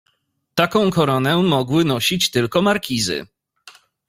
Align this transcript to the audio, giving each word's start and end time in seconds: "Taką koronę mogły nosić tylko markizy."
"Taką 0.55 0.91
koronę 0.91 1.37
mogły 1.43 1.85
nosić 1.85 2.31
tylko 2.31 2.61
markizy." 2.61 3.27